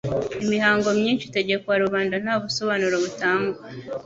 Imihango 0.43 0.87
myinshi 0.99 1.23
itegekwa 1.25 1.73
rubanda 1.83 2.15
nta 2.23 2.35
busobanuro 2.41 2.95
butangwa 3.03 3.57